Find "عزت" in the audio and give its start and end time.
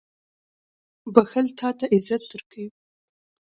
1.93-2.21